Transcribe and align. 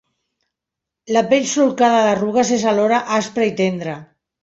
La 1.17 1.23
pell 1.35 1.45
solcada 1.53 2.01
d'arrugues 2.09 2.55
és 2.59 2.67
alhora 2.75 3.07
aspra 3.23 3.51
i 3.53 3.59
tendra. 3.65 4.01